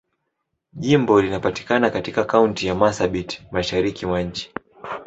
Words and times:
Jimbo 0.73 1.21
linapatikana 1.21 1.89
katika 1.89 2.25
Kaunti 2.25 2.67
ya 2.67 2.75
Marsabit, 2.75 3.41
Mashariki 3.51 4.05
mwa 4.05 4.21
nchi. 4.21 4.53